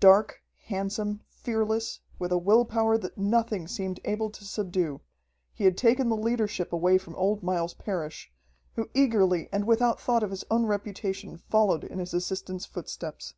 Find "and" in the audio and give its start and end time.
9.50-9.66